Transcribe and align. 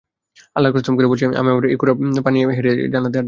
আল্লাহর 0.55 0.73
কসম 0.75 0.93
করে 0.97 1.07
বলছি, 1.07 1.23
আমি 1.31 1.49
আমার 1.51 1.65
এই 1.65 1.77
খোঁড়া 1.77 1.93
পা 2.25 2.29
নিয়ে 2.31 2.45
জান্নাতে 2.93 3.17
হাঁটব। 3.17 3.19